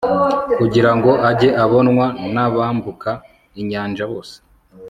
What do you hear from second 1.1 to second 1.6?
ajye